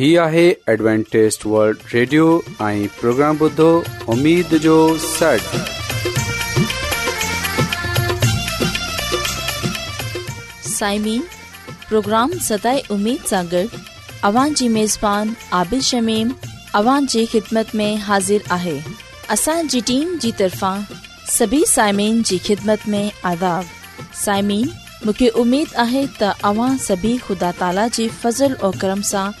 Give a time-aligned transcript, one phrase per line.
[0.00, 2.26] هي آهي ادوانٽيست world Radio
[2.66, 3.64] ۽ programme بدو
[4.12, 5.56] اميد جو سڙ
[10.68, 11.22] سائمين
[11.88, 13.62] پروگرام ستاي اميد سانڳڙ
[14.30, 16.32] اوان جي ميزبان عادل شميم
[16.80, 18.74] اوان جي خدمت ۾ حاضر آهي
[19.36, 20.88] اسان جي ٽيم جي طرفان
[21.36, 23.02] سڀي سائمين جي خدمت ۾
[23.34, 23.76] آداب
[24.24, 24.66] سائمين
[25.04, 26.06] مون کي اميد آهي
[26.54, 29.40] اوان سڀي خدا تالا جي فضل ۽ کرم سان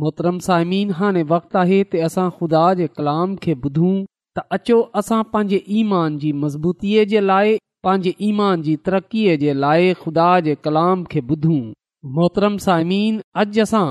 [0.00, 3.94] मोहतरम साइमीन हाणे वक़्तु आहे त असां ख़ुदा जे कलाम खे ॿुधूं
[4.38, 7.52] त अचो असां पंहिंजे ईमान जी मज़बूतीअ जे लाइ
[7.86, 11.58] पंहिंजे ईमान जी तरक़ीअ जे लाइ ख़ुदा जे कलाम खे ॿुधूं
[12.14, 13.84] मोहतरम साइमन अॼु असां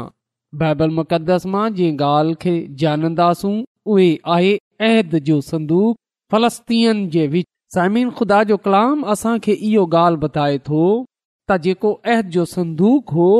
[0.63, 2.55] बाइबल मुक़दस मां जंहिं ॻाल्हि खे
[2.85, 3.53] ॼाणंदासूं
[3.95, 4.55] उहे आहे
[4.89, 5.93] अहद जो संदूक
[6.35, 10.81] फ़लस्तीन जे विच साइमिन ख़ुदा जो कलाम असांखे इहो ॻाल्हि बताए थो
[11.51, 13.31] त जेको अहद जो संदूक हो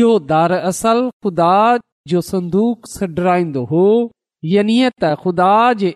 [0.00, 1.50] इहो दार असल ख़ुदा
[2.08, 3.84] जो संदूक सडराईंदो हो
[4.52, 5.52] यनी त ख़ुदा
[5.82, 5.92] जे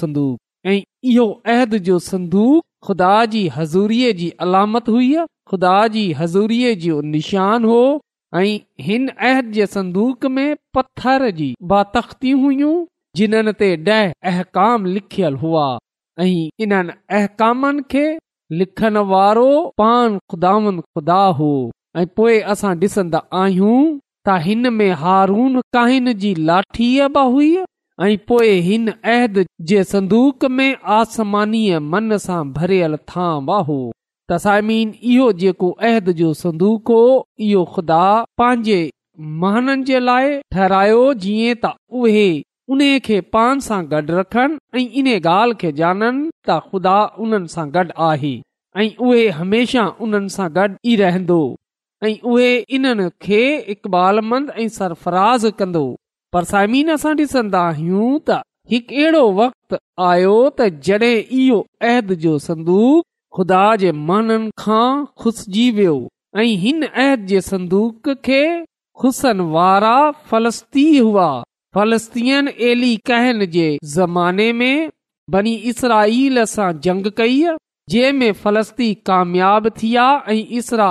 [0.00, 0.38] संदूक
[0.72, 0.80] ऐं
[1.12, 5.08] इहो अहद जो संदूक ख़ुदा जी हज़ूरीअ जी अलामत हुई
[5.52, 7.80] ख़ुदा जी हज़ूरीअ जो निशान हो
[8.42, 10.46] अहद संदूक में
[10.78, 12.74] पत्थर जी बातख़्ती हुयूं
[13.20, 15.66] जिन्हनि ते ॾह अहकाम लिखियल हुआ
[16.20, 16.30] ऐं
[16.66, 18.06] इन्हनि अहकामनि खे
[18.62, 19.48] लिखण वारो
[19.82, 21.52] पान ख़ुदा हो
[22.00, 23.76] ऐं पोए असां ॾिसंदा आहियूं
[24.26, 29.38] त हिन में हारून काहि पोइ हिन अहद
[29.70, 31.60] जे संदूक में आसमानी
[32.56, 33.76] भरियल था वाहो
[34.30, 37.00] तसीन इहो जेको अहद जो संदूक हो
[37.48, 38.02] इहो खुदा
[38.38, 38.80] पंहिंजे
[39.42, 41.66] महननि जे लाइ ठहिरायो जीअं त
[42.00, 42.26] उहे
[42.74, 46.16] उन्हीअ खे पान सां गॾ रखनि ऐं इन ॻाल्हि खे ॼाणन
[46.48, 48.34] त ख़ुदा उन्हनि सां गॾु आहे
[48.76, 51.40] ऐं उहे हमेशा उन्हनि सां गॾु ई रहंदो
[52.06, 53.42] ऐं उहेननि खे
[53.74, 55.84] इक़ाल मंद ऐं सरफराज़ कंदो
[56.32, 58.40] परसाइमीन असां ॾिसंदा आहियूं त
[58.72, 59.78] हिकु अहिड़ो वक़्ति
[60.08, 61.10] आयो त जड॒
[61.42, 61.58] इहो
[61.90, 63.04] अहद जो संदूक
[63.36, 64.88] ख़ुदा जे माननि खां
[65.22, 65.94] ख़ुसिजी वियो
[66.42, 68.40] ऐं हिन अह जे संदूक खे
[69.02, 69.94] खुसन वारा
[70.32, 71.28] फलस्ती हुआ
[71.78, 74.90] फ़लस्तीन एली कहन जे ज़माने में
[75.36, 77.40] बनी इसरा इल सां जंग कई
[77.92, 80.90] जंहिं में फलस्ती कामयाब थीया ऐं इसरा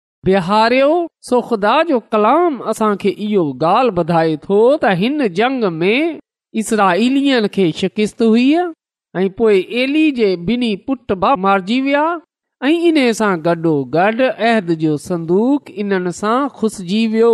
[0.25, 0.87] बिहारियो
[1.27, 6.19] सो ख़ुदा जो कलाम असांखे इहो ॻाल्हि ॿुधाए थो त हिन जंग में
[6.61, 6.89] इसरा
[7.55, 8.45] खे शिकिस्त हुई
[9.21, 11.11] ऐं पोइ एली जे ॿिन्ही पुट
[11.45, 12.03] मारिजी विया
[12.67, 17.33] ऐं इन सां गॾोगॾु अहद जो संदूक इन्हनि सां खुसिजी वियो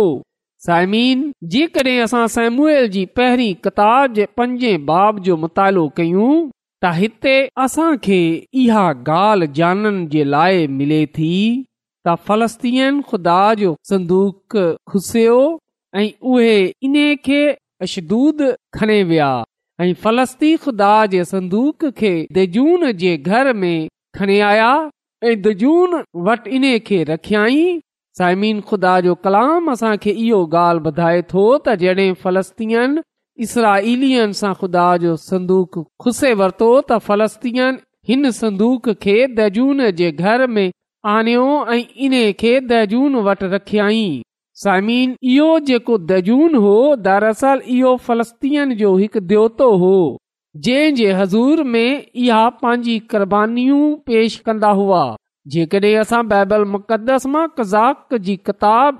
[0.66, 6.30] साइमीन जेकॾहिं असां सेमुएल जी पहिरीं कतार जे पंजे बाब जो मुतालो कयूं
[6.82, 7.36] त हिते
[7.70, 8.20] असांखे
[8.66, 8.90] इहा
[9.22, 11.34] ॻाल्हि जाननि जे लाइ मिले थी
[12.28, 14.56] फलस्तीन खुदा जो संदूक
[14.90, 15.38] खुसियो
[15.96, 17.46] ऐं उहे इन्हे खे
[17.82, 18.42] अशूद
[18.74, 19.28] खणे विया
[19.80, 23.88] ऐं फलस्ती खुदा जे संदूक खे दजून जे घर में
[24.18, 24.70] खणे आया
[25.24, 27.78] ऐं दून वटि इन खे रखियई
[28.18, 32.98] साइमीन खुदा जो कलाम असां खे इहो ॻाल्हि ॿुधाए थो त जॾहिं फलस्तीयन
[33.44, 37.76] इसराईलियन सां ख़ुदा जो संदूक खुसे वरितो त फलस्तीयन
[38.08, 40.66] हिन संदूक खे दजून जे घर में
[41.10, 42.14] आन्यो ऐं इन
[43.52, 44.16] रखियई
[47.04, 47.24] दर
[48.08, 49.92] फलस्तीन जो हिकु द्योतो हो
[50.66, 55.02] जंहिं जे हज़ूर में इहा पंहिंजी कुरबानीयूं पेश कंदा हुआ
[55.54, 58.98] जेकॾहिं असां बाइबल मुक़दस मां कज़ाक जी किताब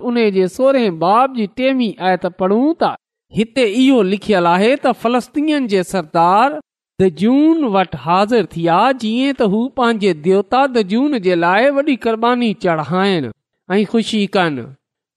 [0.58, 2.94] सोरहें बाब जी टेवी आयत पढ़ूं त
[3.40, 6.58] हिते इहो लिखियल आहे त फलस्तीन जे सरदार
[7.00, 11.68] द जून वटि हाज़िर थी आहे जीअं त हू पंहिंजे देवता द जून जे लाइ
[11.76, 13.28] वॾी क़ुर्बानी चढ़ाइनि
[13.74, 14.62] ऐं ख़ुशी कनि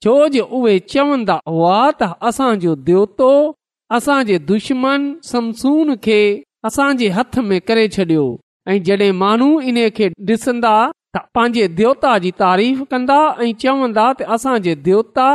[0.04, 3.30] छो जो उहे चवंदा हुआ त असांजो देवतो
[3.98, 6.20] असांजे दुश्मन समसून खे
[6.70, 8.28] असांजे हथ में करे छॾियो
[8.70, 10.76] ऐं जॾहिं माण्हू इन खे ॾिसंदा
[11.16, 15.28] त पंहिंजे देवता जी तारीफ़ कंदा ऐं चवंदा त असांजे देवता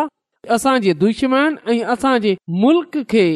[0.57, 3.29] असांजे दुश्मन ऐं असांजे मुल्क़ खे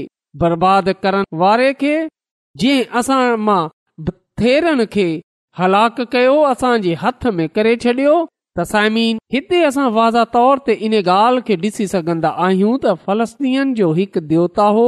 [0.42, 1.98] बर्बाद करण वारे खे
[2.58, 3.68] असां मां
[4.42, 5.08] थेरनि खे
[5.58, 8.14] हलाक कयो असांजे हथ में करे छॾियो
[8.58, 13.64] त साइमीन हिते असां वाज़ा तौर ते इन ॻाल्हि खे ॾिसी सघंदा आहियूं त फलस्तीअ
[13.80, 14.86] जो हिकु देवता हो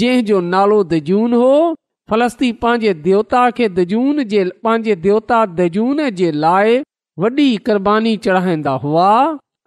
[0.00, 1.52] जंहिं जो नालो दजून हो
[2.10, 6.78] फलस्ती पंहिंजे देवता खे दजून जे पंहिंजे देवता दजून जे लाइ
[7.22, 9.10] वॾी कुर्बानी चढ़ाईंदा हुआ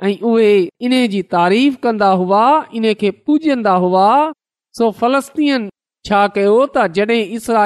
[0.04, 0.54] ऐं उहे
[0.86, 2.44] इन जी तारीफ़ कंदा हुआ
[2.76, 4.08] इन खे पूजंदा हुआ
[4.78, 5.70] सो फलस्तीन
[6.10, 7.64] छा कयो त जॾहिं इसरा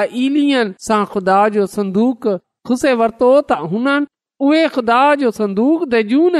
[0.86, 2.28] सां खुदा जो संदूक
[2.70, 4.06] खुसे वरतो त हुननि
[4.48, 6.38] उहे खुदा जो संदूक दून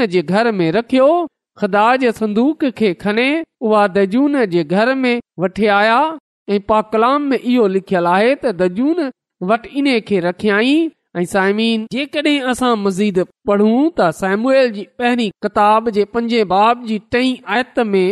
[0.61, 1.07] में रखियो
[1.61, 3.23] ख़ुदा जे संदूक खे खणी
[3.67, 5.95] उहा दैजून जे घर में वठी आया
[6.55, 9.01] ऐं पा कलाम में इहो लिखियल आहे त दजून
[9.51, 10.75] वटि इन खे रखियई
[11.21, 17.01] ऐं साइमीन जेकॾहिं असां मज़ीद पढ़ूं त साइमुल जी पहिरीं किताब जे पंजे बाब जी
[17.15, 18.07] टई आयत में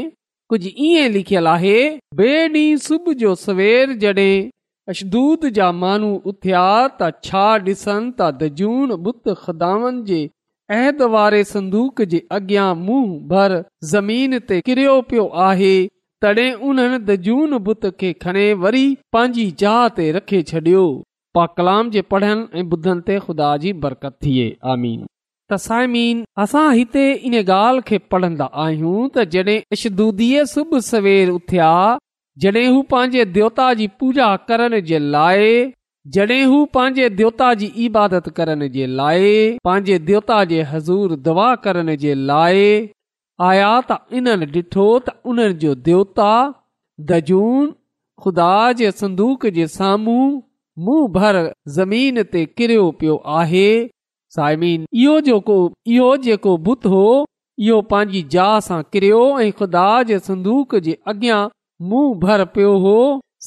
[0.49, 4.49] कुझ ईअं लिखियल आहे सुबुह जो सवेर जड॒हिं
[4.93, 6.65] अशूत जा माण्हू उथिया
[7.01, 13.51] त छा ॾिसनि तुत ख़े संदूक जे अॻियां मुंहं भर
[13.93, 15.73] ज़मीन ते किरियो पियो आहे
[16.25, 18.85] तॾहिं उन्हनि दजून बुत खे खणे वरी
[19.17, 20.85] पंहिंजी रखे छॾियो
[21.39, 25.05] पाकलाम जे पढ़नि ऐं ॿुधनि ते ख़ुदा जी बरकत थिए आमीन
[25.53, 31.71] तसाइमीन असां हिते इन ॻाल्हि खे पढ़ंदा आहियूं त जॾहिं अशदुदीअ सुबुह सवेर उथिया
[32.45, 35.45] जॾहिं हू पंहिंजे देवता जी पूजा करण जे लाइ
[36.17, 39.31] जॾहिं हू पंहिंजे देवता जी इबादत करण जे लाइ
[39.69, 42.65] पंहिंजे देवता जे हज़ूर दवा करण जे लाइ
[43.51, 46.33] आया त इन्हनि ॾिठो त उन्हनि जो देवता
[47.13, 47.65] दजून
[48.23, 50.19] ख़ुदा जे संदूक जे साम्हूं
[50.85, 51.37] मुंहुं भर
[51.79, 53.63] ज़मीन ते किरियो पियो आहे
[54.35, 55.55] साइमिन इहो जेको
[55.95, 57.03] इहो जेको बुत हो
[57.67, 58.47] इहो पंहिंजी जा
[58.95, 61.39] किरियो ऐं ख़ुदा जे संदूक जे अॻियां
[61.91, 62.97] मुंहं भर पियो हो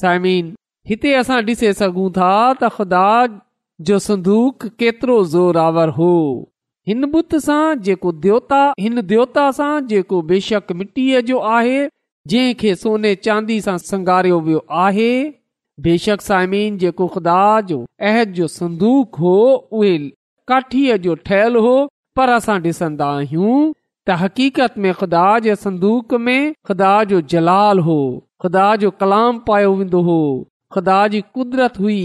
[0.03, 0.49] साइमिन
[0.91, 3.11] हिते असां ॾिसे सघूं था त ख़ुदा
[3.89, 6.11] जो संदूक केतिरो ज़ोरावर हो
[6.91, 11.77] हिन बुत सां जेको देवता हिन देवता सां जेको बेशक मिटीअ जो आहे
[12.33, 15.11] जंहिं सोने चांदी सां संगारियो वियो आहे
[15.87, 19.93] बेशक साइमिन जेको ख़ुदा जो जो अहद संदूक हो उहे
[20.51, 21.73] जो ठहियल हो
[22.17, 23.57] पर असां ॾिसंदा आहियूं
[24.07, 26.39] त हक़ीक़त में ख़ुदा संदूक में
[26.69, 27.97] ख़ुदा जो जलाल हो
[28.43, 30.15] ख़ुदा जो कलाम पायो वेंदो हो
[30.77, 31.99] ख़ुदा जी कुदरत हुई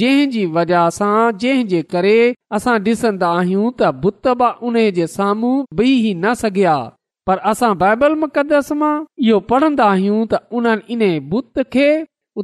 [0.00, 2.16] जी वज़ह सां जंहिंजे करे
[2.58, 6.74] असां ॾिसंदा आहियूं त बुत बि उन जे साम्हूं बीह न सघिया
[7.30, 8.94] पर असां बाइबल मुक़दस मां
[9.28, 11.88] इहो पढ़ंदा आहियूं त उन्हनि इन बुत खे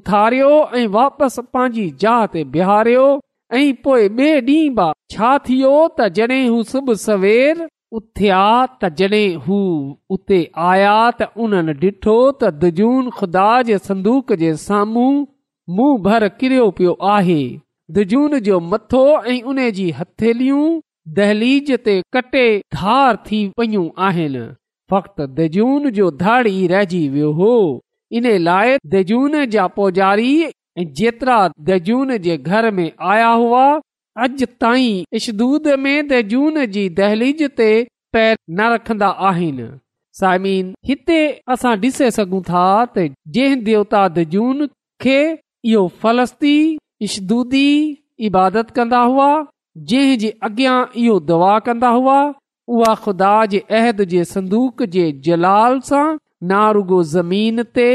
[0.00, 3.04] उथारियो ऐं वापसि पंहिंजी जिहारियो
[3.54, 5.72] पोइ ॾींह छा थियो
[10.58, 13.48] आया त उन ॾिठो तुदा
[16.06, 19.04] भर किरियो पियो आहे मथो
[19.34, 20.64] ऐं उन जी हथेलियूं
[21.18, 22.44] दहलीज ते कटे
[22.78, 24.46] धार थी पयूं आहिनि
[24.90, 27.54] फकतून जो धाड़ी रहिजी वियो हो
[28.20, 28.76] इन लाइ
[29.12, 30.32] जून जा पुजारी
[30.80, 33.64] जेतिरा जैजून जे घर में आया हुआ
[34.24, 37.70] अॼु ताईं इशदूद में दहलीज ते
[38.12, 39.68] पैर न रखंदा आहिनि
[40.20, 41.18] साइमीन हिते
[41.52, 42.64] असां ॾिसे सघूं था
[42.96, 43.04] त
[43.36, 44.66] जंहिं देवता दैजून
[45.02, 45.18] खे
[45.72, 46.56] इहो फलस्ती
[47.06, 47.68] इशदूदी
[48.28, 49.30] इबादत कंदा हुआ
[49.92, 52.18] जंहिं जे अॻियां इहो दवा कंदा हुआ
[52.76, 56.04] उहा ख़ुदा जे अहद जे संदूक जे जलाल सां
[56.52, 57.88] नारुगो ज़मीन ते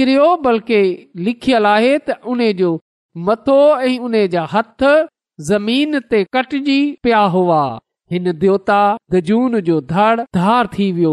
[0.00, 0.78] किरियो बल्कि
[1.26, 2.68] लिखियल आहे त उन जो
[3.26, 4.82] मथो ऐं उन जा हथ
[5.48, 6.76] ज़मीन ते कटजी
[7.06, 7.58] पिया हुआ
[8.14, 8.78] हिन दौता
[9.14, 11.12] गजून जो धर धार थी वियो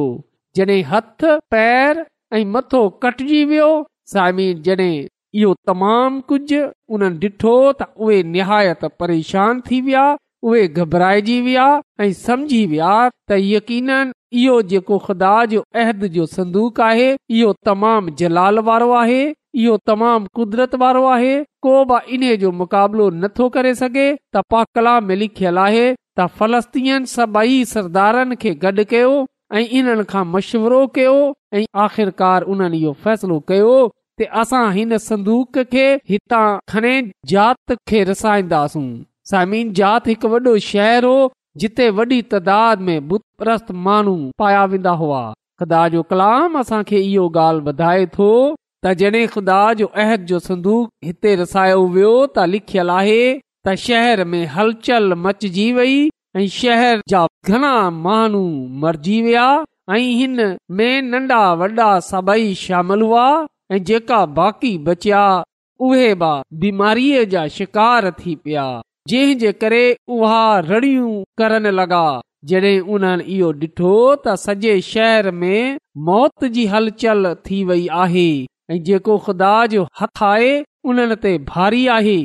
[0.60, 1.25] जॾहिं हथ
[1.56, 2.01] पैर
[2.39, 3.67] ऐं मथो कटजी वियो
[4.13, 4.96] सामी जॾहिं
[5.41, 10.06] इहो तमामु कुझ उन्हनि ॾिठो त उहे निहायत परेशान थी विया
[10.48, 11.67] उहे घबराएजी विया
[12.08, 13.91] ऐं सम्झी विया त यकीन
[14.36, 17.05] इहो जेको ख़ुदा जो अहद जो संदूक आहे
[17.36, 19.19] इहो तमामु जलाल वारो आहे
[19.65, 21.36] इहो तमामु कुदरत वारो आहे
[21.67, 24.65] को बि इन्हे जो मुक़ाबलो नथो करे सघे त
[25.22, 25.86] लिखियल आहे
[26.17, 29.13] त फलस्तीन सभई सरदारनि खे गॾु कयो
[29.55, 31.15] ऐं इन्हनि खां मशविरो कयो
[31.55, 33.74] ऐं आख़िरकार उन्हनि इहो फैसलो कयो
[34.22, 36.96] त असां हिन संदूक खे हितां खणे
[37.34, 38.88] जात खे रसाईंदासूं
[39.31, 41.15] समीन जात हिकु वॾो शहर हो
[41.61, 43.67] जिते वॾी तादाद में बुतप्रस्त
[44.41, 45.21] पाया वेंदा हुआ
[45.61, 48.27] ख़ुदा जो कलाम असां खे इहो ॻाल्हि ॿुधाए थो
[48.83, 55.17] त जॾहिं ख़ुदा जो संदूक हिते रसायो वियो त लिखल आहे त शहर में हलचल
[55.25, 55.95] मचजी वई
[56.41, 57.23] ऐं शहर जा
[57.53, 57.71] घणा
[58.07, 58.43] माण्हू
[58.83, 59.47] मरजी वया
[59.95, 60.43] ऐं हिन
[60.81, 63.25] में नंढा वॾा सभई शामिल हुआ
[63.77, 65.25] ऐं जेका बाक़ी बचिया
[65.87, 66.35] उहे बि
[66.65, 68.67] बीमारीअ जा शिकार थी पिया
[69.09, 69.81] जंहिं जे करे
[70.13, 71.11] उहा रड़ियूं
[71.41, 71.99] करण लॻा
[72.49, 73.91] जॾहिं उन्हनि इहो ॾिठो
[74.25, 75.77] त सॼे शहर में
[76.09, 78.25] मौत जी हलचल थी वई आहे
[78.71, 80.49] ऐं जेको ख़ुदा जो हथ आहे
[80.93, 82.17] उन्हनि ते भारी आहे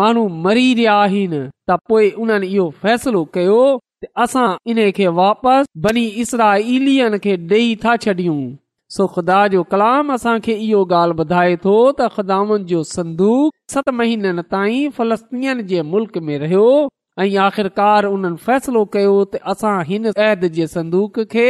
[0.00, 3.60] माण्हू मरी रहिया आहिनि त पोइ उन्हनि इहो फ़ैसिलो कयो
[4.04, 6.98] त असां इन खे वापसि बनी इसराईली
[7.28, 8.40] खे ॾेई था छॾियूं
[8.94, 14.42] सो ख़ुदा जो कलाम असांखे इहो ॻाल्हि ॿुधाए थो त ख़ुदान जो संदूक सत महीननि
[14.54, 16.64] ताईं फलस्तीन जे मुल्क में रहियो
[17.24, 21.46] ऐं आख़िरकार उन्हनि फ़ैसिलो कयो त असां हिन एद जे संदूक खे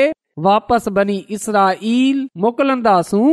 [0.49, 3.27] वापसि बनी इसराल मोकिलंदासूं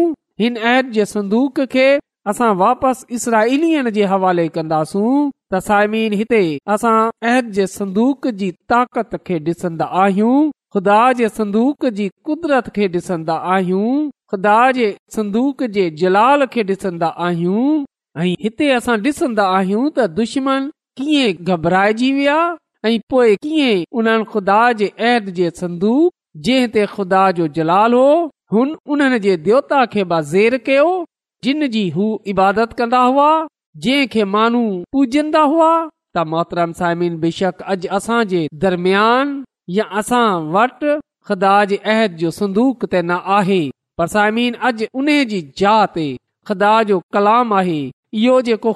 [0.45, 1.85] हिन ऐद जे संदूक खे
[2.33, 6.41] असां वापसि इसरा इलियन जे हवाले कंदासूं त साइमीन हिते
[6.77, 10.41] असां अहिद जे संदूक जी ताक़त खे ॾिसंदा आहियूं
[10.73, 13.93] ख़ुदा जे संदूक जी कुदरत खे ॾिसंदा आहियूं
[14.33, 17.63] ख़ुदा जे संदूक जे जलाल खे ॾिसंदा आहियूं
[18.17, 20.67] ऐं हिते असां ॾिसंदा आहियूं त दुश्मन
[21.01, 22.37] कीअं घबराइजी विया
[22.89, 28.05] ऐं पोइ कीअं ख़ुदा जे संदूक जंहिं ते ख़ुदा जो जलाल हो
[28.55, 30.87] हुन उन्हनि जे देवता खे बाज़ेर ज़ेर कयो
[31.47, 33.25] जिन जी हू इबादत कंदा हुआ
[33.87, 34.61] जंहिं खे माण्हू
[34.95, 39.37] पूजंदा हुआ त मोहतरान साइमिन बेशक अॼु असां जे दरमियान
[39.77, 40.93] असां वटि
[41.29, 43.61] ख़ुदा जे अहद जो संदूक ते न आहे
[43.97, 44.07] पर
[45.95, 46.07] ते
[46.49, 47.79] ख़ुदा जो कलाम आहे
[48.21, 48.71] इहो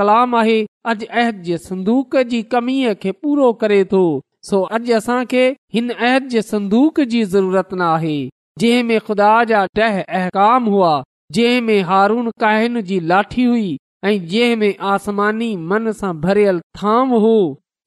[0.00, 0.58] कलाम आहे
[0.92, 2.68] अॼु अहद जे संदूक जी कम
[3.02, 4.04] खे पूरो करे थो
[4.50, 5.42] सो अॼु असां खे
[5.78, 8.16] हिन अहद जे संदूक जी ज़रूरत न आहे
[8.62, 10.92] जंहिं में खुदा जा टह अहकाम हुआ
[11.38, 13.70] जंहिं में हारून कहिन जी लाठी हुई
[14.04, 17.34] ऐं जंहिं में आसमानी मन सां भरियल थाम हो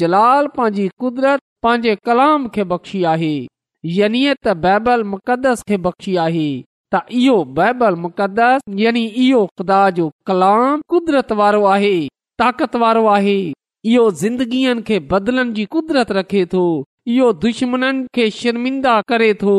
[0.01, 3.35] जलाल पांजी कुदरत पांजे कलाम खे बख़्शी आहे
[4.01, 6.49] यानी त बाइबल मुक़दस खे बख़्शी आहे
[6.95, 8.95] त इहो बाइबल मुक़दस या
[9.59, 11.95] ख़ुदा जो कलाम कुदरत वारो आहे
[12.43, 13.41] ताक़त वारो आहे
[13.91, 16.59] इहो ज़िंदगीअ खे बदलनि जी कुदरत रखे थो
[17.15, 19.55] इहो दुश्मन खे शर्मिंदा करे थो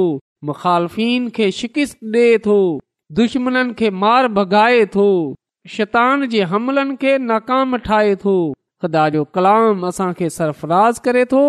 [0.49, 2.55] मुखालफ़िन खे ॾे थो
[3.19, 5.03] दुश्मन खे मार भगाए थो
[5.73, 8.35] शैतान जे हमलनि खे नाकाम ठाहे थो
[8.81, 11.43] खुदा जो कलाम असांखे सरफराज़ करे थो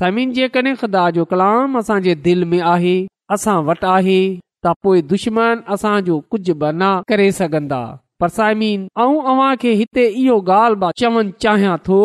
[0.00, 2.96] सभिनि जे कड॒ खुदा जो कलाम असांजे दिलि में आहे
[3.38, 4.20] असां वटि आहे
[4.66, 7.82] त पोइ दुश्मन असांजो कुझु बना करे सघंदा
[8.20, 11.98] पर साइमीन ऐं अव्हांखे हिते इहो ॻाल्हि चवणु चाहियां थो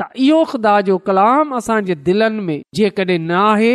[0.00, 3.72] त इहो ख़ुदा जो कलाम असांजे दिलनि में जेकॾहिं न आहे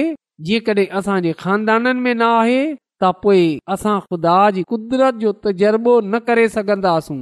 [0.49, 2.61] जेकॾहिं असांजे खानदाननि में न आहे
[3.03, 3.41] त पोइ
[3.75, 7.19] असां ख़ुदा जी कुदरत जो तजुर्बो न करे सघंदासूं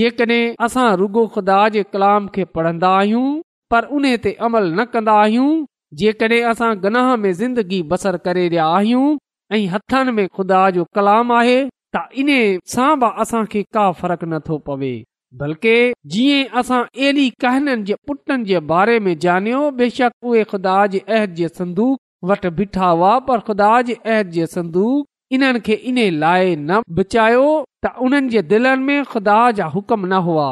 [0.00, 3.24] जेकॾहिं असां रुगो ख़ुदा जे कलाम खे पढ़ंदा आहियूं
[3.74, 5.50] पर उन ते अमल न कंदा आहियूं
[6.02, 9.06] जेकॾहिं असां गनाह में ज़िंदगी बसर करे रहिया आहियूं
[9.60, 11.58] ऐं में ख़ुदा जो कलाम आहे
[11.94, 12.28] त इन
[12.72, 13.24] सां
[13.76, 14.92] का फर्क नथो पवे
[15.40, 15.72] बल्कि
[16.12, 17.64] जीअं
[19.80, 20.44] बेशक उहे
[22.60, 23.68] बीठा हुआ पर ख़ुदा
[24.36, 24.86] जे संदू
[25.38, 27.42] इन्हनि खे इन लाइ न बचायो
[27.86, 30.48] त उन्हनि जे दिलनि में ख़ुदा जा हुकम न हुआ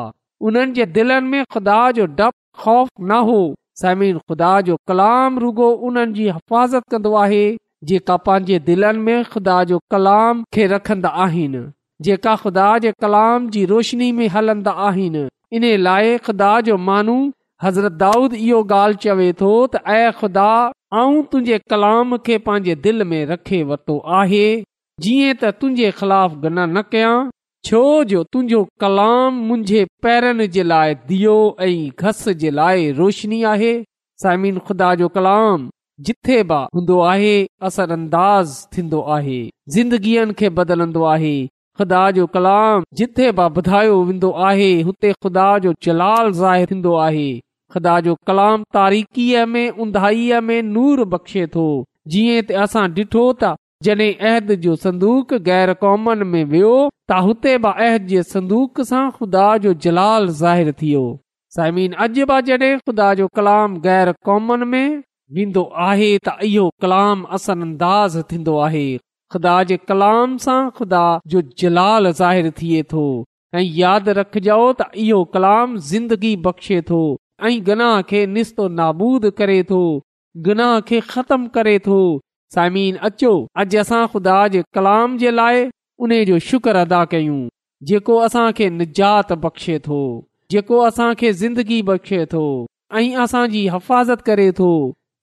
[0.51, 3.41] उन्हनि जे दिलनि में ख़ुदा जो डप ख़ौफ़ न हो
[3.85, 7.43] समीर ख़ुदा जो कलाम रुगो उन्हनि जी हिफ़ाज़त कंदो आहे
[7.89, 11.61] जेका पंहिंजे दिलनि में ख़ुदा जो कलाम खे रखंदा आहिनि
[12.09, 15.23] जेका ख़ुदा जे कलाम जी रोशनी में हलंदा आहिनि
[15.59, 16.55] इन लाइ ख़ुदा
[17.63, 20.47] हज़रत दाऊद इहो ॻाल्हि चवे थो त ऐं ख़ुदा
[21.01, 24.45] आऊं तुंहिंजे कलाम खे पंहिंजे दिलि में रखे वरितो आहे
[25.07, 27.19] जीअं त तुंहिंजे गना न कयां
[27.71, 31.35] छो जो तुंहिंजो कलाम मुंहिंजे पैरनि जे लाइ दियो
[31.69, 31.77] ऐं
[32.09, 33.75] घस जे लाइ रोशनी आहे
[34.25, 35.69] साइमिन ख़ुदा जो कलाम
[36.07, 37.33] जिथे बि हूंदो आहे
[37.69, 39.39] असर अंदाज़ थींदो आहे
[39.75, 41.33] ज़िंदगीअ खे बदलंदो आहे
[41.81, 47.29] ख़ुदा जो कलाम जिथे बि ॿधायो वेंदो आहे हुते ख़ुदा जो जलाल ज़ाहिर आहे
[47.75, 51.67] ख़ुदा जो कलाम तारीख़ीअ में उंधाईअ में नूर बख़्शे थो
[52.15, 53.55] जीअं असां डि॒ठो त
[53.89, 56.73] जडे अहद जो संदूक गै़र क़ौमन में वियो
[57.11, 61.05] त हुते बि अहद जे संदूक सां ख़ुदा जो जलाल ज़ाहिर थियो
[61.59, 64.85] साइमीन अॼु बि जॾहिं ख़ुदा जो कलाम गैर क़ौमन में
[65.37, 68.85] वेंदो आहे त इहो कलाम असर अंदाज़ थींदो आहे
[69.35, 71.03] ख़ुदा जे कलाम सां ख़ुदा
[71.35, 73.03] जो जलाल ज़ाहिर थिए थो
[73.59, 76.99] ऐं यादि रखजो त इहो कलाम ज़िंदगी बख़्शे थो
[77.51, 79.79] ऐं गनाह खे निस्तो नाबूदु करे थो
[80.49, 82.01] गनाह खे ख़तमु करे थो
[82.57, 83.33] साइमीन अचो
[83.65, 85.65] अॼु असां ख़ुदा जे कलाम जे लाइ
[86.07, 87.39] उन जो शुक्र अदा कयूं
[87.93, 90.03] जेको असांखे निजात बख़्शे थो
[90.57, 92.45] जेको असांखे ज़िंदगी बख़्शे थो
[93.03, 94.73] ऐं असांजी हिफ़ाज़त करे थो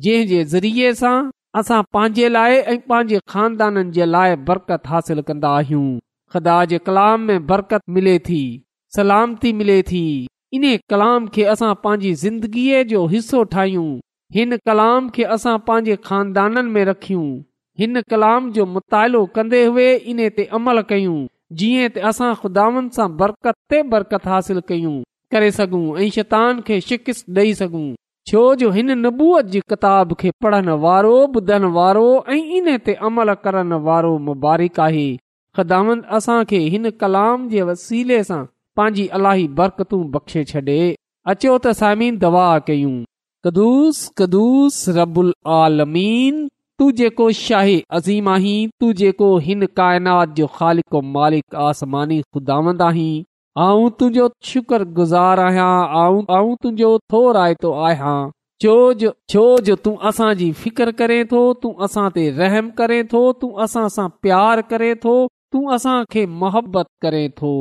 [0.03, 1.13] जंहिं जे ज़रिये सां
[1.59, 5.85] असां पंहिंजे लाइ ऐं पंहिंजे ख़ानदाननि जे लाइ बरकत हासिल कंदा आहियूं
[6.33, 8.41] ख़ुदा जे कलाम में बरकत मिले थी
[8.95, 10.01] सलामती मिले थी
[10.57, 13.87] इन कलाम खे असां पंहिंजी ज़िंदगीअ जो हिसो ठाहियूं
[14.35, 17.25] हिन कलाम खे असां पंहिंजे ख़ानदाननि में रखियूं
[17.79, 21.17] हिन कलाम जो मुतालो कंदे हुए इन ते अमल कयूं
[21.61, 24.95] जीअं त असां खुदानि सां बरकत ते बरकत हासिल कयूं
[25.35, 27.87] करे सघूं ऐं शतान खे शिकिस्त ॾेई सघूं
[28.29, 33.33] छो जो हिन नबूअत जी किताब खे पढ़णु वारो ॿुधण वारो ऐं इन ते अमल
[33.43, 35.05] करणु वारो मुबारक आहे
[35.57, 38.41] ख़िदामंद असांखे हिन कलाम जे वसीले सां
[38.79, 40.79] पंहिंजी अलाही बरकतूं बख़्शे छॾे
[41.33, 42.97] अचो त सामीन दवा कयूं
[43.47, 46.43] कदुस कदुस रबुल आलमीन
[46.79, 53.11] तू जेको शाही अज़ीम आहीं तू जेको हिन काइनात जो ख़ालिक मालिक आसमानी ख़ुदांद आहीं
[53.65, 58.17] आऊं तुंहिंजो शुक्रगुज़ारु आहियां तुंहिंजो थो रायतो आहियां
[58.63, 63.83] छोजो छोजो तूं असांजी फिकर करे थो तूं असां ते रहम करे थो तूं असां
[63.95, 65.15] सां प्यार करे थो
[65.55, 67.53] तूं असांखे मोहबत करे थो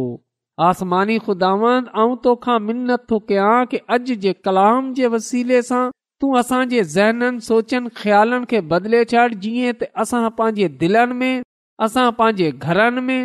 [0.68, 1.88] आसमानी खुदावंद
[2.26, 5.82] तोखां मिनत थो कयां कि अॼु जे कलाम जे वसीले सां
[6.24, 11.34] तूं असांजे ज़हननि सोचनि ख़्यालनि खे बदिले छॾ जीअं त असां पंहिंजे दिलनि में
[11.88, 13.20] असां पंहिंजे घरनि में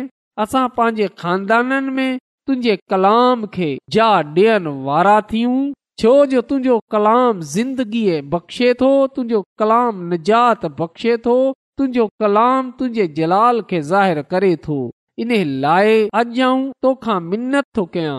[0.46, 2.10] असां पंहिंजे खानदाननि में
[2.46, 5.58] तुंहिंजे कलाम खे जा ॾियण वारा थियूं
[6.02, 11.36] छो जो तुंहिंजो कलाम ज़िंदगीअ बख़्शे थो तुंहिंजो कलाम निजात बख़्शे थो
[11.80, 14.78] तुंहिंजो कलाम तुंहिंजे जलाल खे ज़ाहिर करे थो
[15.24, 18.18] इन लाइ अॼु आऊं तोखा मिनत थो कयां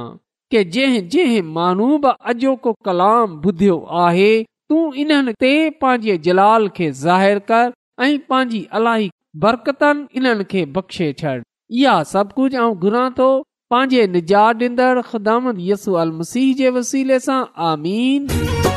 [0.55, 4.31] के जंहिं जंहिं माण्हू बि अॼोको कलाम ॿुधियो आहे
[4.71, 7.71] तूं इन्हनि ते पंहिंजे जलाल खे ज़ाहिरु कर
[8.07, 9.11] ऐं पंहिंजी अलाई
[9.45, 11.35] बरकतनि इन्हनि खे बख़्शे छॾ
[11.81, 13.29] इहा सभु कुझु आउं घुरां थो
[13.73, 18.71] पंहिंजे निजात ॾींदड़ ख़दामत यसू अल मसीह जे वसीले सां आमीन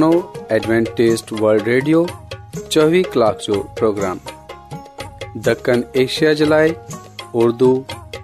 [0.00, 2.02] डवेंटेस्ट वल्ड रेडियो
[2.76, 4.16] ریڈیو कलाक जो جو پروگرام
[5.46, 6.68] دکن ایشیا جلائے
[7.42, 7.72] اردو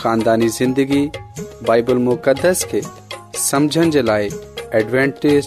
[0.00, 2.80] خاندانی زندگی ज़िंदगी बाइबल मुक़दस खे
[3.48, 4.24] समझण जे लाइ
[4.82, 5.46] एडवेंटेज़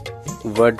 [0.60, 0.80] वल्ड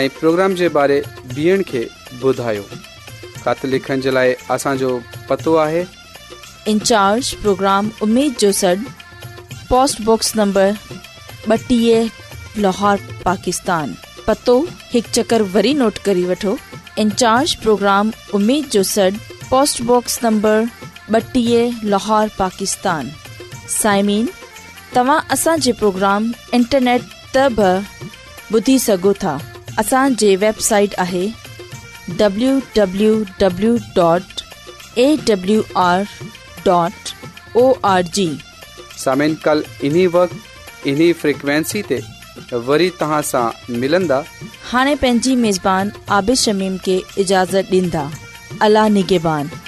[0.00, 0.52] इन प्रोग्राम
[8.40, 8.74] जो सॾ
[9.70, 10.76] पोस्टबॉक्स नंबर
[12.62, 13.94] लाहौर पाकिस्तान
[14.26, 14.58] पतो
[14.92, 15.42] हिकु चकर
[17.62, 18.10] प्रोग्राम
[23.78, 24.28] साइमीन
[24.96, 27.02] तव्हां असांजे प्रोग्राम इंटरनेट
[27.36, 27.46] त
[28.56, 29.38] ॿुधी सघो था
[29.82, 31.26] असांजी वेबसाइट आहे
[32.16, 33.14] पंहिंजी
[45.36, 48.06] मेज़बान आबिशमीम खे इजाज़त ॾींदा
[48.66, 49.61] अला निगेबान